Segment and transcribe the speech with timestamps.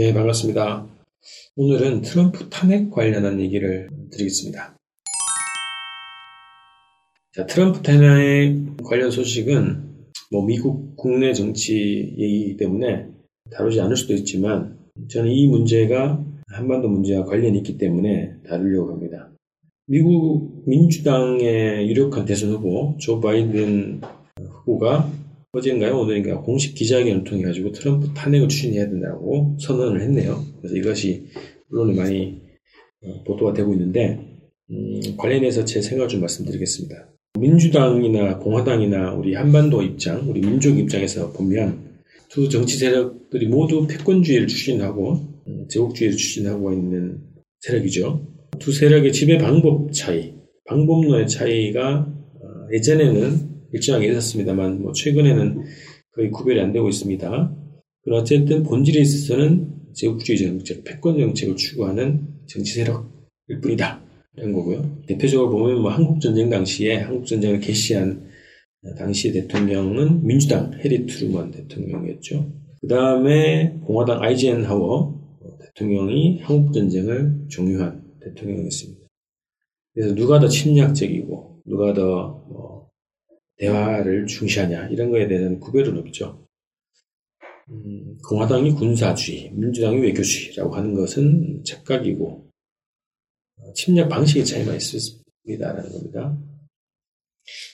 [0.00, 0.86] 네, 반갑습니다.
[1.56, 4.74] 오늘은 트럼프 탄핵 관련한 얘기를 드리겠습니다.
[7.34, 13.08] 자, 트럼프 탄핵 관련 소식은 뭐 미국 국내 정치 얘기이기 때문에
[13.52, 14.78] 다루지 않을 수도 있지만
[15.10, 19.30] 저는 이 문제가 한반도 문제와 관련이 있기 때문에 다루려고 합니다.
[19.84, 24.00] 미국 민주당의 유력한 대선 후보 조 바이든
[24.64, 25.19] 후보가
[25.52, 30.44] 어젠가요 오늘인가 공식 기자회견을 통해 가지고 트럼프 탄핵을 추진해야 된다고 선언을 했네요.
[30.58, 31.26] 그래서 이것이
[31.72, 32.40] 언론에 많이
[33.02, 34.20] 어, 보도가 되고 있는데
[34.70, 37.08] 음, 관련해서 제 생각을 좀 말씀드리겠습니다.
[37.38, 41.90] 민주당이나 공화당이나 우리 한반도 입장, 우리 민족 입장에서 보면
[42.28, 45.14] 두 정치 세력들이 모두 패권주의를 추진하고
[45.48, 47.18] 음, 제국주의를 추진하고 있는
[47.60, 48.24] 세력이죠.
[48.60, 50.34] 두 세력의 지배 방법 차이,
[50.66, 55.62] 방법론의 차이가 어, 예전에는 일정하게 있었습니다만 뭐 최근에는
[56.14, 57.56] 거의 구별이 안 되고 있습니다.
[58.02, 64.02] 그러나 어쨌든 본질에 있어서는 제국주의 정책, 패권 정책을 추구하는 정치 세력일 뿐이다.
[64.36, 65.02] 이런 거고요.
[65.06, 68.30] 대표적으로 보면 뭐 한국전쟁 당시에 한국전쟁을 개시한
[68.96, 72.50] 당시 대통령은 민주당 해리 트루먼 대통령이었죠.
[72.80, 75.20] 그 다음에 공화당 아이젠하워
[75.66, 79.00] 대통령이 한국전쟁을 종료한 대통령이었습니다.
[79.92, 82.39] 그래서 누가 더 침략적이고 누가 더뭐
[83.60, 86.46] 대화를 중시하냐 이런 거에 대한 구별은 없죠.
[87.68, 92.50] 음, 공화당이 군사주의, 민주당이 외교주의라고 하는 것은 착각이고
[93.58, 96.36] 어, 침략 방식의 차이만 있습니다라는 겁니다.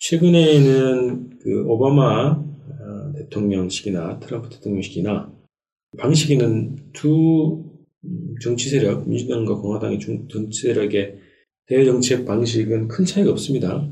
[0.00, 5.32] 최근에는 그 오바마 어, 대통령 시기나 트럼프 대통령 시기나
[5.96, 7.64] 방식에는 두
[8.04, 9.98] 음, 정치 세력, 민주당과 공화당의
[10.28, 11.27] 정치 세력의
[11.68, 13.88] 대정책 방식은 큰 차이가 없습니다.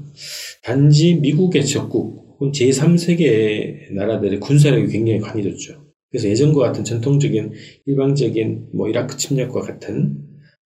[0.63, 5.85] 단지 미국의 적국 혹은 제3세계 나라들의 군사력이 굉장히 강해졌죠.
[6.11, 7.53] 그래서 예전과 같은 전통적인
[7.85, 10.17] 일방적인 뭐 이라크 침략과 같은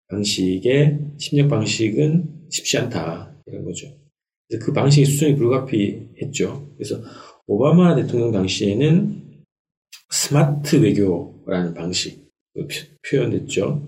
[0.09, 3.87] 방식의 침략 방식은 쉽지 않다 이런 거죠.
[4.47, 6.73] 그래서 그 방식이 수준이 불가피했죠.
[6.75, 7.01] 그래서
[7.47, 9.43] 오바마 대통령 당시에는
[10.11, 12.27] 스마트 외교라는 방식
[13.09, 13.87] 표현했죠.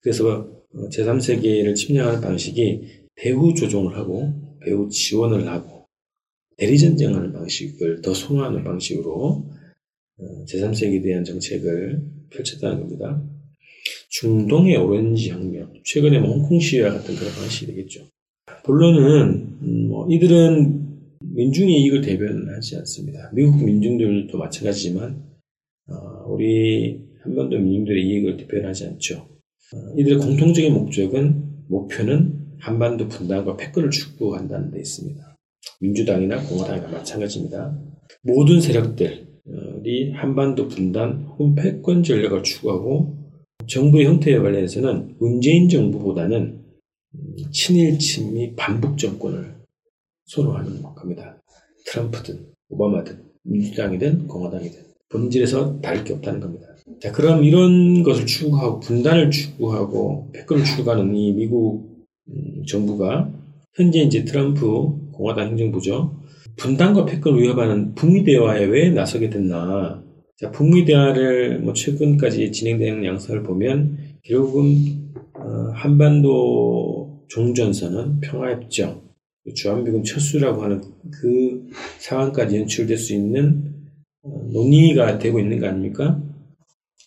[0.00, 5.86] 그래서 제3세계를 침략하는 방식이 배후 조종을 하고 배후 지원을 하고
[6.56, 9.46] 대리전쟁하는 방식을 더 선호하는 방식으로
[10.16, 13.22] 어, 제3세계에 대한 정책을 펼쳤다는 겁니다.
[14.10, 18.06] 중동의 오렌지 혁명, 최근에 뭐 홍콩 시위와 같은 그런 방식이 되겠죠.
[18.64, 20.84] 본론은 음, 뭐 이들은
[21.20, 23.30] 민중의 이익을 대변하지 않습니다.
[23.34, 25.22] 미국 민중들도 마찬가지지만
[25.88, 29.33] 어, 우리 한반도 민중들의 이익을 대변하지 않죠.
[29.96, 35.36] 이들의 공통적인 목적은 목표는 한반도 분단과 패권을 축구한다는 데 있습니다.
[35.80, 37.78] 민주당이나 공화당이나 마찬가지입니다.
[38.22, 43.16] 모든 세력들이 한반도 분단 혹은 패권 전략을 추구하고
[43.66, 46.62] 정부의 형태에 관련해서는 문재인 정부보다는
[47.52, 49.54] 친일 친미 반북 정권을
[50.26, 51.40] 선호하는 겁니다.
[51.86, 54.80] 트럼프든 오바마든 민주당이든 공화당이든
[55.10, 56.73] 본질에서 다를 게 없다는 겁니다.
[57.00, 63.30] 자, 그럼 이런 것을 추구하고 분단을 추구하고 패권을 추구하는 이 미국 음, 정부가
[63.74, 66.20] 현재 이제 트럼프 공화당 행정부죠.
[66.56, 70.02] 분단과 패권을 위협하는 북미 대화에 왜 나서게 됐나?
[70.38, 79.02] 자, 북미 대화를 뭐 최근까지 진행되는 양상을 보면 결국은 어, 한반도 종전선언, 평화협정,
[79.54, 81.66] 주한미군 철수라고 하는 그
[81.98, 83.72] 상황까지 연출될 수 있는
[84.22, 86.20] 어, 논의가 되고 있는 거 아닙니까?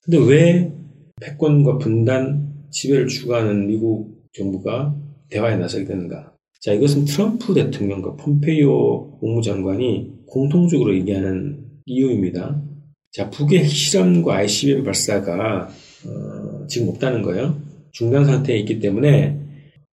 [0.10, 0.74] 근데 왜
[1.20, 4.96] 패권과 분단, 지배를 추구하는 미국 정부가
[5.30, 6.32] 대화에 나서게 되는가?
[6.62, 12.62] 자, 이것은 트럼프 대통령과 폼페이오 국무장관이 공통적으로 얘기하는 이유입니다.
[13.12, 15.68] 자, 북의 핵실험과 ICBM 발사가
[16.06, 17.60] 어, 지금 없다는 거예요.
[17.92, 19.38] 중단 상태에 있기 때문에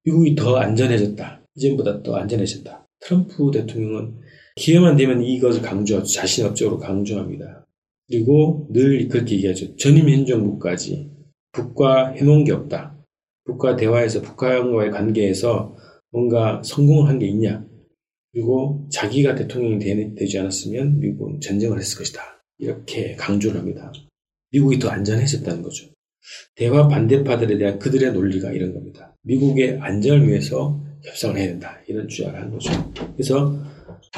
[0.04, 1.40] 미국이 더 안전해졌다.
[1.56, 2.86] 이전보다 더 안전해졌다.
[3.00, 4.14] 트럼프 대통령은
[4.54, 6.06] 기회만 되면 이것을 강조하죠.
[6.06, 7.63] 자신 업적으로 강조합니다.
[8.08, 9.76] 그리고 늘 그렇게 얘기하죠.
[9.76, 11.10] 전임 현 정부까지
[11.52, 12.96] 북과 해놓은 게 없다.
[13.44, 15.76] 북과 대화에서 북한과의 관계에서
[16.10, 17.64] 뭔가 성공을 한 게 있냐.
[18.32, 19.78] 그리고 자기가 대통령이
[20.16, 22.20] 되 지 않았으면 미국은 전쟁을 했을 것이다.
[22.58, 23.92] 이렇게 강조를 합니다.
[24.50, 25.86] 미국이 더 안전해졌다는 거죠.
[26.56, 29.14] 대화 반대파들에 대한 그들의 논리가 이런 겁니다.
[29.22, 31.78] 미국의 안전을 위해서 협상을 해야 된다.
[31.86, 32.70] 이런 주장을 한 거죠.
[33.14, 33.56] 그래서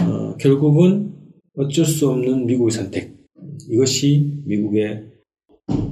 [0.00, 1.12] 어, 결국은
[1.56, 3.15] 어쩔 수 없는 미국의 선택.
[3.68, 5.04] 이것이 미국의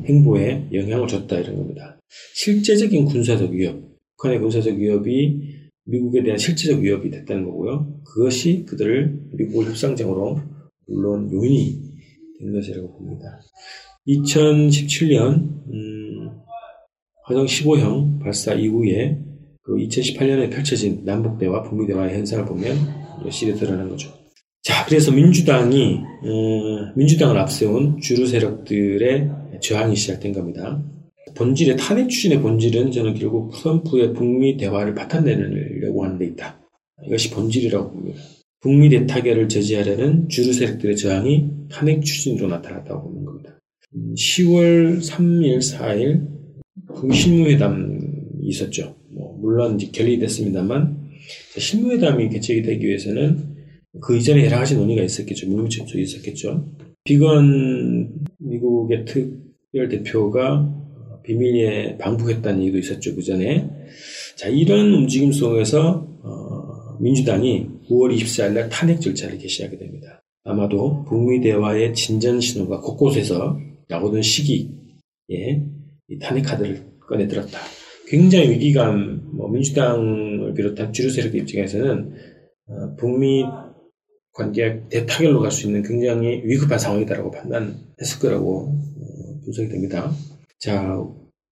[0.04, 1.98] 행보에 영향을 줬다 이런 겁니다.
[2.34, 3.80] 실제적인 군사적 위협,
[4.16, 5.54] 북한의 군사적 위협이
[5.86, 8.00] 미국에 대한 실제적 위협이 됐다는 거고요.
[8.04, 10.40] 그것이 그들을 미국을 협상장으로
[10.86, 11.82] 물론 요인이
[12.38, 13.40] 된 것이라고 봅니다.
[14.06, 16.30] 2017년 음,
[17.24, 19.18] 화성 15형 발사 이후에
[19.62, 22.76] 그 2018년에 펼쳐진 남북대화, 북미대화의 현상을 보면
[23.30, 24.23] 실에 드러난 거죠.
[24.64, 29.30] 자, 그래서 민주당이 어, 민주당을 앞세운 주류 세력들의
[29.60, 30.82] 저항이 시작된 겁니다.
[31.36, 36.58] 본질의 탄핵 추진의 본질은 저는 결국 트럼프의 북미 대화를 파탄내려고 하는 데 있다.
[37.06, 38.22] 이것이 본질이라고 봅니다.
[38.60, 43.58] 북미 대타결을 저지하려는 주류 세력들의 저항이 탄핵 추진으로 나타났다고 보는 겁니다.
[44.16, 46.26] 10월 3일, 4일
[46.94, 47.98] 북미 실무회담이
[48.44, 48.96] 있었죠.
[49.10, 51.04] 뭐 물론 이제 결의됐습니다만
[51.58, 53.53] 실무회담이 개최이 되기 위해서는
[54.00, 55.46] 그 이전에 여러 가지 논의가 있었겠죠.
[55.68, 56.64] 접촉이 있었겠죠.
[57.04, 60.72] 비건 미국의 특별 대표가
[61.22, 63.14] 비밀리에 방북했다는 얘기도 있었죠.
[63.14, 63.68] 그 전에.
[64.36, 70.22] 자, 이런 움직임 속에서 어, 민주당이 9월 24일 날 탄핵 절차를 개시하게 됩니다.
[70.44, 73.58] 아마도 북미 대화의 진전 신호가 곳곳에서
[73.88, 74.68] 나오던 시기에
[75.28, 77.58] 이 탄핵 카드를 꺼내 들었다.
[78.08, 82.12] 굉장히 위기감, 뭐 민주당을 비롯한 주류 세력 입장에서는
[82.66, 83.44] 어, 북미
[84.34, 90.10] 관계 대타결로 갈 수 있는 굉장히 위급한 상황이다라고 판단했을 거라고 어, 분석이 됩니다.
[90.58, 91.02] 자,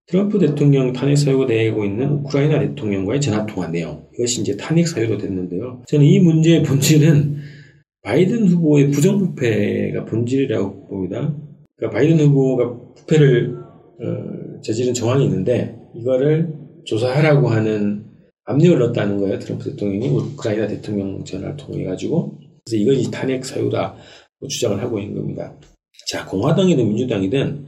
[0.07, 4.05] 트럼프 대통령 탄핵 사유가 되고 있는 우크라이나 대통령과의 전화 통화 내용.
[4.15, 5.83] 이것이 이제 탄핵 사유로 됐는데요.
[5.87, 7.37] 저는 이 문제의 본질은
[8.03, 11.35] 바이든 후보의 부정부패가 본질이라고 봅니다.
[11.77, 16.53] 그러니까 바이든 후보가 부패를 어, 저지른 정황이 있는데 이거를
[16.85, 18.07] 조사하라고 하는
[18.45, 19.39] 압력을 넣었다는 거예요.
[19.39, 23.97] 트럼프 대통령이 우크라이나 대통령 전화를 통해 가지고 그래서 이것이 탄핵 사유다
[24.49, 25.59] 주장을 하고 있는 겁니다.
[26.09, 27.67] 자 공화당이든 민주당이든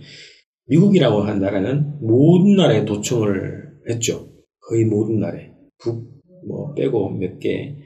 [0.66, 4.28] 미국이라고 한 나라는 모든 나라에 도청을 했죠.
[4.60, 5.50] 거의 모든 나라에.
[5.78, 6.14] 북,
[6.46, 7.76] 뭐, 빼고 몇 개,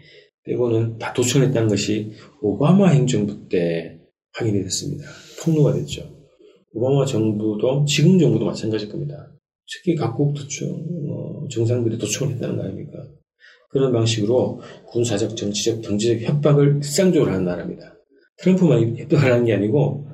[0.45, 3.99] 빼고는 다 도청했다는 것이 오바마 행정부 때
[4.33, 5.05] 확인이 됐습니다.
[5.43, 6.09] 통로가 됐죠.
[6.73, 9.33] 오바마 정부도, 지금 정부도 마찬가지일 겁니다.
[9.67, 12.99] 특히 각국 도청, 어, 정상들이 도청을 했다는 거 아닙니까?
[13.69, 17.95] 그런 방식으로 군사적, 정치적, 경제적 협박을 일상적으로 하는 나라입니다.
[18.39, 20.09] 트럼프만 협박을 하는 게 아니고,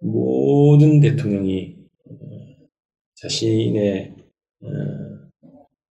[0.00, 1.76] 모든 대통령이
[2.06, 2.14] 어,
[3.16, 4.14] 자신의
[4.62, 4.68] 어,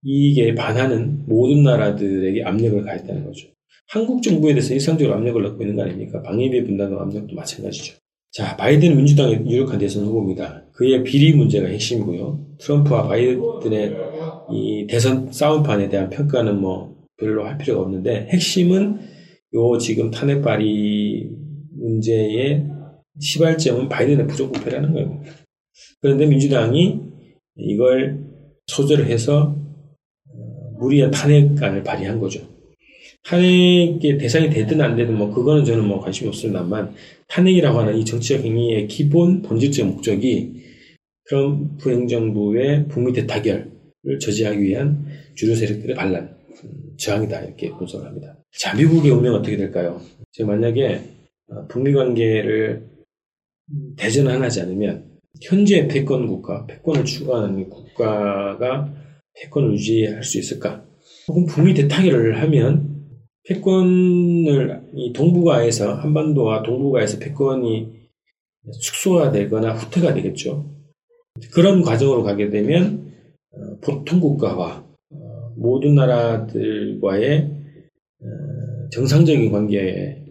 [0.03, 3.47] 이익에 반하는 모든 나라들에게 압력을 가했다는 거죠.
[3.89, 6.21] 한국 정부에 대해서 일상적으로 압력을 넣고 있는 거 아닙니까?
[6.21, 7.95] 방위비 분담 압력도 마찬가지죠.
[8.31, 10.65] 자, 바이든 민주당의 유력한 대선 후보입니다.
[10.73, 12.46] 그의 비리 문제가 핵심이고요.
[12.59, 13.95] 트럼프와 바이든의
[14.51, 18.99] 이 대선 싸움판에 대한 평가는 뭐 별로 할 필요가 없는데 핵심은
[19.55, 21.29] 요 지금 탄핵 발의
[21.77, 22.65] 문제의
[23.19, 25.21] 시발점은 바이든의 부족부패라는 거예요.
[26.01, 26.99] 그런데 민주당이
[27.55, 28.23] 이걸
[28.67, 29.55] 소재를 해서
[30.29, 32.41] 어, 무리한 탄핵안을 발의한 거죠.
[33.23, 36.93] 탄핵의 대상이 되든 안 되든 뭐 그거는 저는 뭐 관심이 없습니다만
[37.27, 40.66] 탄핵이라고 하는 이 정치적 행위의 기본 본질적 목적이
[41.27, 48.37] 트럼프 행정부의 북미 대타결을 저지하기 위한 주류 세력들의 반란, 음, 저항이다 이렇게 분석을 합니다.
[48.57, 50.01] 자 미국의 운명은 어떻게 될까요?
[50.31, 51.01] 제가 만약에
[51.49, 52.87] 어, 북미 관계를
[53.97, 58.93] 대전하지 않으면 현재 패권 국가, 패권을 추구하는 국가가
[59.35, 60.83] 패권을 유지할 수 있을까?
[61.27, 62.95] 혹은 북미 대타결을 하면
[63.47, 67.97] 패권을 이 동북아에서 한반도와 동북아에서 패권이
[68.81, 70.76] 축소화되거나 후퇴가 되겠죠.
[71.51, 73.13] 그런 과정으로 가게 되면
[73.51, 77.51] 어, 보통 국가와 어, 모든 나라들과의
[78.21, 80.23] 어, 정상적인 관계에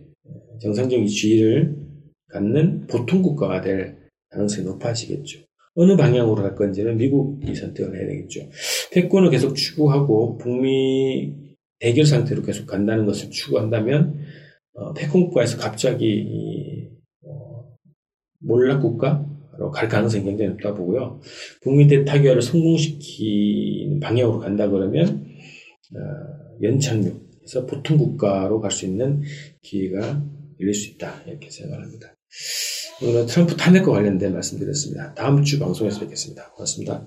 [0.60, 1.76] 정상적인 지위를
[2.28, 3.96] 갖는 보통 국가가 될
[4.30, 5.40] 가능성이 높아지겠죠.
[5.74, 8.48] 어느 방향으로 갈 건지는 미국이 선택을 해야 되겠죠.
[8.92, 11.34] 패권을 계속 추구하고 북미
[11.78, 14.18] 대결 상태로 계속 간다는 것을 추구한다면
[14.74, 16.88] 어, 패권 국가에서 갑자기
[17.24, 17.76] 어,
[18.40, 19.35] 몰락 국가로
[19.72, 21.20] 갈 가능성이 굉장히 높다 보고요.
[21.62, 25.26] 북미 대타결을 성공시키는 방향으로 간다 그러면
[25.94, 25.98] 어,
[26.62, 29.22] 연착륙해서 보통 국가로 갈 수 있는
[29.62, 30.22] 기회가
[30.60, 32.14] 열릴 수 있다 이렇게 생각합니다.
[33.02, 35.14] 오늘은 트럼프 탄핵과 관련된 말씀드렸습니다.
[35.14, 36.50] 다음 주 방송에서 뵙겠습니다.
[36.52, 37.06] 고맙습니다.